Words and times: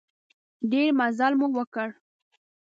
ډېر 0.71 0.89
مزل 0.99 1.33
مو 1.39 1.47
وکړ. 1.57 1.87